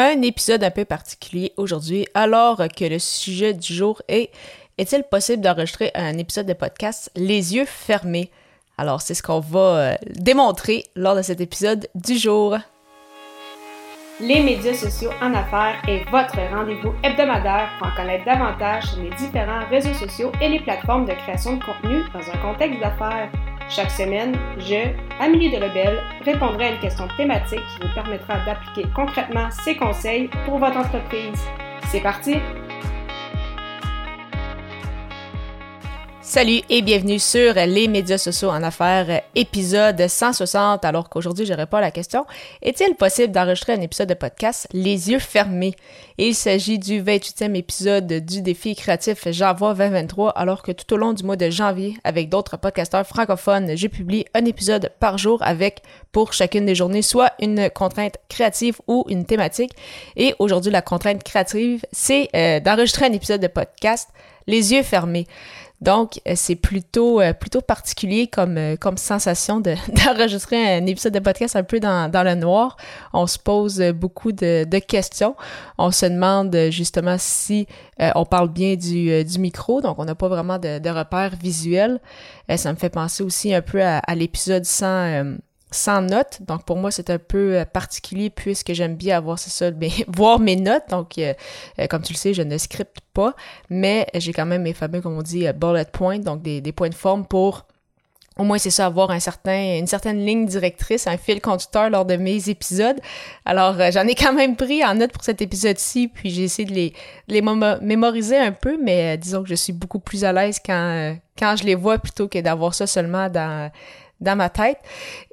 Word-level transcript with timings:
Un 0.00 0.22
épisode 0.22 0.62
un 0.62 0.70
peu 0.70 0.84
particulier 0.84 1.52
aujourd'hui, 1.56 2.06
alors 2.14 2.58
que 2.68 2.84
le 2.84 3.00
sujet 3.00 3.52
du 3.52 3.74
jour 3.74 4.00
est 4.06 4.30
Est-il 4.78 5.02
possible 5.02 5.42
d'enregistrer 5.42 5.90
un 5.92 6.16
épisode 6.18 6.46
de 6.46 6.52
podcast 6.52 7.10
les 7.16 7.56
yeux 7.56 7.64
fermés? 7.64 8.30
Alors, 8.76 9.02
c'est 9.02 9.14
ce 9.14 9.24
qu'on 9.24 9.40
va 9.40 9.58
euh, 9.58 9.94
démontrer 10.14 10.84
lors 10.94 11.16
de 11.16 11.22
cet 11.22 11.40
épisode 11.40 11.88
du 11.96 12.16
jour. 12.16 12.56
Les 14.20 14.40
médias 14.40 14.74
sociaux 14.74 15.10
en 15.20 15.34
affaires 15.34 15.82
est 15.88 16.08
votre 16.12 16.38
rendez-vous 16.54 16.94
hebdomadaire 17.02 17.70
pour 17.78 17.88
en 17.88 17.96
connaître 17.96 18.24
davantage 18.24 18.84
sur 18.84 19.02
les 19.02 19.10
différents 19.16 19.66
réseaux 19.68 19.94
sociaux 19.94 20.30
et 20.40 20.48
les 20.48 20.60
plateformes 20.60 21.06
de 21.06 21.12
création 21.14 21.56
de 21.56 21.64
contenu 21.64 22.04
dans 22.14 22.20
un 22.20 22.38
contexte 22.38 22.78
d'affaires. 22.78 23.32
Chaque 23.68 23.90
semaine, 23.90 24.34
je, 24.58 24.88
Amélie 25.20 25.50
Delebel, 25.50 25.98
répondrai 26.24 26.64
à 26.64 26.72
une 26.72 26.80
question 26.80 27.06
thématique 27.16 27.60
qui 27.60 27.86
vous 27.86 27.94
permettra 27.94 28.44
d'appliquer 28.46 28.88
concrètement 28.94 29.50
ces 29.50 29.76
conseils 29.76 30.30
pour 30.46 30.58
votre 30.58 30.78
entreprise. 30.78 31.38
C'est 31.90 32.00
parti! 32.00 32.36
Salut 36.28 36.60
et 36.68 36.82
bienvenue 36.82 37.18
sur 37.18 37.54
les 37.54 37.88
médias 37.88 38.18
sociaux 38.18 38.50
en 38.50 38.62
affaires, 38.62 39.22
épisode 39.34 40.06
160. 40.06 40.84
Alors 40.84 41.08
qu'aujourd'hui, 41.08 41.46
je 41.46 41.54
réponds 41.54 41.78
à 41.78 41.80
la 41.80 41.90
question 41.90 42.26
Est-il 42.60 42.96
possible 42.96 43.32
d'enregistrer 43.32 43.72
un 43.72 43.80
épisode 43.80 44.10
de 44.10 44.14
podcast 44.14 44.68
les 44.74 45.10
yeux 45.10 45.20
fermés? 45.20 45.74
Il 46.18 46.34
s'agit 46.34 46.78
du 46.78 47.02
28e 47.02 47.54
épisode 47.54 48.12
du 48.12 48.42
défi 48.42 48.74
créatif 48.76 49.26
J'envoie 49.30 49.72
2023, 49.72 50.32
alors 50.32 50.62
que 50.62 50.70
tout 50.70 50.92
au 50.92 50.98
long 50.98 51.14
du 51.14 51.24
mois 51.24 51.36
de 51.36 51.48
janvier, 51.48 51.96
avec 52.04 52.28
d'autres 52.28 52.58
podcasteurs 52.58 53.06
francophones, 53.06 53.74
je 53.74 53.86
publie 53.86 54.26
un 54.34 54.44
épisode 54.44 54.92
par 55.00 55.16
jour 55.16 55.38
avec, 55.42 55.80
pour 56.12 56.34
chacune 56.34 56.66
des 56.66 56.74
journées, 56.74 57.00
soit 57.00 57.32
une 57.40 57.70
contrainte 57.70 58.18
créative 58.28 58.82
ou 58.86 59.06
une 59.08 59.24
thématique. 59.24 59.72
Et 60.14 60.34
aujourd'hui, 60.40 60.72
la 60.72 60.82
contrainte 60.82 61.22
créative, 61.22 61.86
c'est 61.90 62.28
euh, 62.36 62.60
d'enregistrer 62.60 63.06
un 63.06 63.14
épisode 63.14 63.40
de 63.40 63.46
podcast 63.46 64.10
les 64.48 64.72
yeux 64.72 64.82
fermés. 64.82 65.26
Donc, 65.80 66.20
euh, 66.26 66.32
c'est 66.34 66.56
plutôt, 66.56 67.20
euh, 67.20 67.32
plutôt 67.32 67.60
particulier 67.60 68.26
comme, 68.26 68.58
euh, 68.58 68.76
comme 68.76 68.96
sensation 68.96 69.60
d'enregistrer 69.88 70.76
un 70.78 70.86
épisode 70.86 71.14
de 71.14 71.20
podcast 71.20 71.54
un 71.54 71.62
peu 71.62 71.78
dans, 71.78 72.10
dans 72.10 72.24
le 72.24 72.34
noir. 72.34 72.76
On 73.12 73.26
se 73.26 73.38
pose 73.38 73.80
beaucoup 73.94 74.32
de, 74.32 74.64
de 74.64 74.78
questions. 74.78 75.36
On 75.78 75.90
se 75.92 76.06
demande 76.06 76.56
justement 76.70 77.16
si 77.18 77.66
on 78.14 78.24
parle 78.24 78.48
bien 78.48 78.76
du, 78.76 79.24
du 79.24 79.38
micro, 79.38 79.80
donc 79.80 79.98
on 79.98 80.04
n'a 80.04 80.14
pas 80.14 80.28
vraiment 80.28 80.58
de, 80.58 80.78
de 80.78 80.90
repères 80.90 81.34
visuels. 81.36 82.00
ça 82.56 82.72
me 82.72 82.78
fait 82.78 82.90
penser 82.90 83.22
aussi 83.22 83.54
un 83.54 83.62
peu 83.62 83.82
à, 83.82 83.98
à 83.98 84.14
l'épisode 84.14 84.64
sans 84.64 85.36
sans 85.70 86.02
notes. 86.02 86.40
Donc 86.46 86.64
pour 86.64 86.76
moi, 86.76 86.90
c'est 86.90 87.10
un 87.10 87.18
peu 87.18 87.58
euh, 87.58 87.64
particulier 87.64 88.30
puisque 88.30 88.72
j'aime 88.72 88.96
bien 88.96 89.16
avoir, 89.16 89.38
ça, 89.38 89.70
voir 90.08 90.40
mes 90.40 90.56
notes. 90.56 90.84
Donc 90.90 91.18
euh, 91.18 91.34
euh, 91.78 91.86
comme 91.86 92.02
tu 92.02 92.12
le 92.12 92.18
sais, 92.18 92.34
je 92.34 92.42
ne 92.42 92.58
scripte 92.58 92.98
pas, 93.12 93.34
mais 93.70 94.06
j'ai 94.14 94.32
quand 94.32 94.46
même 94.46 94.62
mes 94.62 94.74
fameux, 94.74 95.00
comme 95.00 95.16
on 95.16 95.22
dit, 95.22 95.46
bullet 95.52 95.86
points, 95.92 96.18
donc 96.18 96.42
des, 96.42 96.72
points 96.72 96.88
de 96.88 96.94
forme 96.94 97.26
pour 97.26 97.66
au 98.36 98.44
moins, 98.44 98.58
c'est 98.58 98.70
ça, 98.70 98.86
avoir 98.86 99.10
une 99.10 99.18
certaine 99.88 100.24
ligne 100.24 100.46
directrice, 100.46 101.08
un 101.08 101.16
fil 101.16 101.40
conducteur 101.40 101.90
lors 101.90 102.04
de 102.04 102.14
mes 102.14 102.48
épisodes. 102.48 103.00
Alors, 103.44 103.74
j'en 103.90 104.06
ai 104.06 104.14
quand 104.14 104.32
même 104.32 104.54
pris 104.54 104.84
en 104.84 104.94
note 104.94 105.10
pour 105.10 105.24
cet 105.24 105.42
épisode-ci, 105.42 106.06
puis 106.06 106.30
j'ai 106.30 106.44
essayé 106.44 106.68
de 106.68 106.72
les, 106.72 106.92
les 107.26 107.42
mémoriser 107.42 108.36
un 108.36 108.52
peu, 108.52 108.78
mais 108.80 109.18
disons 109.18 109.42
que 109.42 109.48
je 109.48 109.56
suis 109.56 109.72
beaucoup 109.72 109.98
plus 109.98 110.22
à 110.22 110.32
l'aise 110.32 110.60
quand, 110.64 111.16
quand 111.36 111.56
je 111.56 111.64
les 111.64 111.74
vois 111.74 111.98
plutôt 111.98 112.28
que 112.28 112.38
d'avoir 112.38 112.74
ça 112.74 112.86
seulement 112.86 113.28
dans, 113.28 113.72
dans 114.20 114.36
ma 114.36 114.50
tête. 114.50 114.78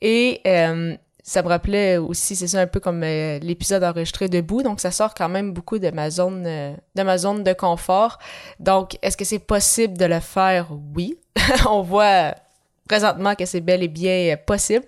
Et 0.00 0.40
euh, 0.46 0.96
ça 1.22 1.42
me 1.42 1.48
rappelait 1.48 1.98
aussi, 1.98 2.34
c'est 2.36 2.48
ça 2.48 2.60
un 2.60 2.66
peu 2.66 2.80
comme 2.80 3.02
euh, 3.04 3.38
l'épisode 3.38 3.84
enregistré 3.84 4.28
debout, 4.28 4.62
donc 4.62 4.80
ça 4.80 4.90
sort 4.90 5.14
quand 5.14 5.28
même 5.28 5.52
beaucoup 5.52 5.78
de 5.78 5.90
ma 5.90 6.10
zone, 6.10 6.44
euh, 6.46 6.74
de 6.94 7.02
ma 7.02 7.18
zone 7.18 7.44
de 7.44 7.52
confort. 7.52 8.18
Donc, 8.58 8.98
est-ce 9.02 9.16
que 9.16 9.24
c'est 9.24 9.38
possible 9.38 9.96
de 9.96 10.04
le 10.04 10.20
faire? 10.20 10.68
Oui. 10.96 11.18
On 11.68 11.82
voit 11.82 12.34
présentement 12.88 13.34
que 13.36 13.46
c'est 13.46 13.60
bel 13.60 13.82
et 13.82 13.88
bien 13.88 14.36
possible. 14.36 14.84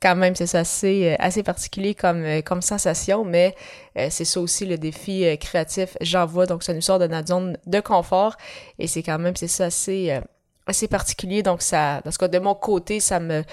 Quand 0.00 0.16
même, 0.16 0.34
c'est 0.34 0.52
assez, 0.56 1.14
assez 1.20 1.42
particulier 1.42 1.94
comme, 1.94 2.24
comme 2.42 2.62
sensation, 2.62 3.24
mais 3.24 3.54
c'est 3.94 4.24
ça 4.24 4.40
aussi 4.40 4.66
le 4.66 4.76
défi 4.76 5.24
créatif. 5.38 5.96
J'en 6.00 6.26
vois, 6.26 6.46
donc 6.46 6.64
ça 6.64 6.74
nous 6.74 6.80
sort 6.80 6.98
de 6.98 7.06
notre 7.06 7.28
zone 7.28 7.56
de 7.66 7.80
confort 7.80 8.36
et 8.80 8.88
c'est 8.88 9.04
quand 9.04 9.20
même, 9.20 9.36
c'est 9.36 9.46
ça 9.46 9.66
assez 9.66 10.20
assez 10.66 10.88
particulier. 10.88 11.42
Donc, 11.42 11.62
ça, 11.62 12.00
dans 12.04 12.10
ce 12.10 12.18
cas, 12.18 12.28
de 12.28 12.38
mon 12.38 12.54
côté, 12.54 13.00
ça 13.00 13.20
me, 13.20 13.44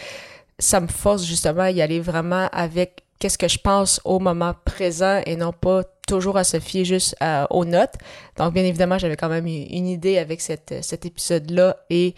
ça 0.59 0.79
me 0.79 0.87
force 0.87 1.25
justement 1.25 1.63
à 1.63 1.71
y 1.71 1.81
aller 1.81 1.99
vraiment 1.99 2.47
avec 2.51 3.03
qu'est-ce 3.21 3.37
que 3.37 3.47
je 3.47 3.59
pense 3.59 4.01
au 4.03 4.19
moment 4.19 4.53
présent 4.65 5.21
et 5.25 5.35
non 5.35 5.53
pas 5.53 5.83
toujours 6.07 6.37
à 6.37 6.43
se 6.43 6.59
fier 6.59 6.83
juste 6.83 7.15
aux 7.49 7.63
notes. 7.63 7.93
Donc, 8.37 8.53
bien 8.53 8.63
évidemment, 8.63 8.97
j'avais 8.97 9.15
quand 9.15 9.29
même 9.29 9.45
une 9.47 9.87
idée 9.87 10.17
avec 10.17 10.41
cette, 10.41 10.73
cet 10.81 11.05
épisode-là 11.05 11.77
et 11.89 12.15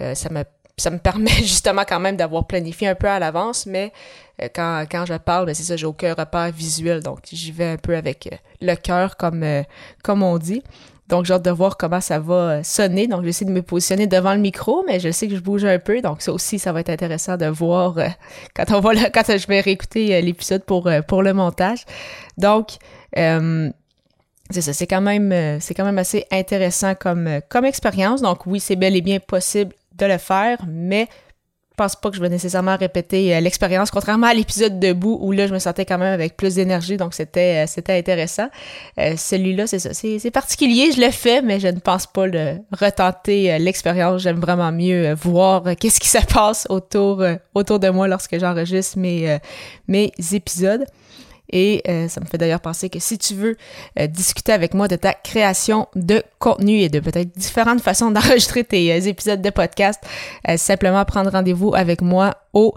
euh, 0.00 0.14
ça 0.14 0.30
me 0.30 0.42
ça 0.78 0.90
me 0.90 0.98
permet 1.10 1.30
justement 1.30 1.84
quand 1.88 2.00
même 2.00 2.16
d'avoir 2.16 2.46
planifié 2.46 2.88
un 2.88 2.94
peu 2.94 3.08
à 3.08 3.18
l'avance, 3.18 3.64
mais 3.64 3.92
euh, 4.42 4.48
quand, 4.54 4.84
quand 4.90 5.06
je 5.06 5.14
parle, 5.14 5.46
ben 5.46 5.54
c'est 5.54 5.62
ça, 5.62 5.76
j'ai 5.76 5.86
aucun 5.86 6.12
repère 6.12 6.50
visuel, 6.50 7.02
donc 7.02 7.20
j'y 7.32 7.50
vais 7.50 7.64
un 7.64 7.76
peu 7.78 7.96
avec 7.96 8.28
euh, 8.30 8.36
le 8.60 8.74
cœur, 8.74 9.16
comme, 9.16 9.44
comme 10.02 10.22
on 10.22 10.36
dit. 10.36 10.62
Donc, 11.08 11.24
j'ai 11.24 11.34
hâte 11.34 11.44
de 11.44 11.50
voir 11.50 11.76
comment 11.76 12.00
ça 12.00 12.18
va 12.18 12.34
euh, 12.34 12.62
sonner. 12.62 13.06
Donc, 13.06 13.24
j'essaie 13.24 13.44
de 13.44 13.50
me 13.50 13.62
positionner 13.62 14.06
devant 14.06 14.34
le 14.34 14.40
micro, 14.40 14.84
mais 14.86 14.98
je 14.98 15.10
sais 15.10 15.28
que 15.28 15.36
je 15.36 15.40
bouge 15.40 15.64
un 15.64 15.78
peu. 15.78 16.00
Donc, 16.00 16.20
ça 16.20 16.32
aussi, 16.32 16.58
ça 16.58 16.72
va 16.72 16.80
être 16.80 16.90
intéressant 16.90 17.36
de 17.36 17.46
voir 17.46 17.98
euh, 17.98 18.08
quand 18.54 18.70
on 18.72 18.80
va 18.80 19.10
quand 19.10 19.22
je 19.26 19.46
vais 19.46 19.60
réécouter 19.60 20.14
euh, 20.14 20.20
l'épisode 20.20 20.64
pour, 20.64 20.90
pour 21.06 21.22
le 21.22 21.32
montage. 21.32 21.84
Donc, 22.36 22.78
c'est 23.14 24.60
ça, 24.60 24.72
c'est 24.72 24.86
quand 24.86 25.00
même 25.00 25.58
c'est 25.60 25.74
quand 25.74 25.84
même 25.84 25.98
assez 25.98 26.24
intéressant 26.30 26.94
comme, 26.94 27.40
comme 27.48 27.64
expérience. 27.64 28.22
Donc, 28.22 28.46
oui, 28.46 28.60
c'est 28.60 28.76
bel 28.76 28.94
et 28.94 29.00
bien 29.00 29.18
possible 29.18 29.72
de 29.96 30.06
le 30.06 30.18
faire, 30.18 30.58
mais 30.68 31.08
pense 31.76 31.96
pas 31.96 32.10
que 32.10 32.16
je 32.16 32.20
vais 32.20 32.28
nécessairement 32.28 32.76
répéter 32.76 33.34
euh, 33.34 33.40
l'expérience, 33.40 33.90
contrairement 33.90 34.26
à 34.26 34.34
l'épisode 34.34 34.80
debout 34.80 35.18
où 35.20 35.32
là, 35.32 35.46
je 35.46 35.52
me 35.52 35.58
sentais 35.58 35.84
quand 35.84 35.98
même 35.98 36.12
avec 36.12 36.36
plus 36.36 36.54
d'énergie, 36.54 36.96
donc 36.96 37.14
c'était 37.14 37.64
euh, 37.64 37.66
c'était 37.66 37.96
intéressant. 37.98 38.48
Euh, 38.98 39.14
celui-là, 39.16 39.66
c'est 39.66 39.78
ça, 39.78 39.92
c'est 39.92 40.30
particulier, 40.30 40.90
je 40.92 41.00
le 41.00 41.10
fais, 41.10 41.42
mais 41.42 41.60
je 41.60 41.68
ne 41.68 41.78
pense 41.78 42.06
pas 42.06 42.26
le 42.26 42.56
retenter 42.72 43.58
l'expérience. 43.58 44.22
J'aime 44.22 44.40
vraiment 44.40 44.72
mieux 44.72 45.12
voir 45.14 45.62
qu'est-ce 45.78 46.00
qui 46.00 46.08
se 46.08 46.24
passe 46.32 46.66
autour 46.70 47.22
autour 47.54 47.78
de 47.78 47.88
moi 47.90 48.08
lorsque 48.08 48.38
j'enregistre 48.38 48.98
mes 48.98 49.38
mes 49.86 50.12
épisodes. 50.32 50.84
Et 51.50 51.82
euh, 51.88 52.08
ça 52.08 52.20
me 52.20 52.26
fait 52.26 52.38
d'ailleurs 52.38 52.60
penser 52.60 52.90
que 52.90 52.98
si 52.98 53.18
tu 53.18 53.34
veux 53.34 53.56
euh, 53.98 54.06
discuter 54.06 54.52
avec 54.52 54.74
moi 54.74 54.88
de 54.88 54.96
ta 54.96 55.12
création 55.12 55.88
de 55.94 56.22
contenu 56.38 56.80
et 56.80 56.88
de 56.88 57.00
peut-être 57.00 57.36
différentes 57.36 57.80
façons 57.80 58.10
d'enregistrer 58.12 58.64
tes 58.64 58.92
euh, 58.92 59.00
épisodes 59.00 59.42
de 59.42 59.50
podcast, 59.50 60.00
simplement 60.56 61.04
prendre 61.04 61.30
rendez-vous 61.30 61.74
avec 61.74 62.00
moi 62.00 62.34
au 62.52 62.74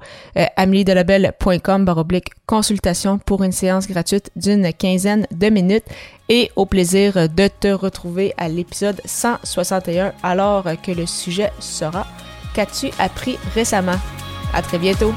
ameliedelabel.com 0.57 1.85
baroblique 1.85 2.29
consultation 2.45 3.17
pour 3.17 3.43
une 3.43 3.51
séance 3.51 3.87
gratuite 3.87 4.29
d'une 4.35 4.73
quinzaine 4.73 5.25
de 5.31 5.49
minutes 5.49 5.85
et 6.27 6.51
au 6.55 6.65
plaisir 6.65 7.29
de 7.29 7.47
te 7.47 7.69
retrouver 7.69 8.33
à 8.37 8.49
l'épisode 8.49 9.01
161 9.05 10.13
alors 10.23 10.65
que 10.83 10.91
le 10.91 11.05
sujet 11.05 11.51
sera 11.59 12.05
Qu'as-tu 12.53 12.89
appris 12.99 13.37
récemment? 13.53 13.99
À 14.53 14.61
très 14.61 14.79
bientôt! 14.79 15.13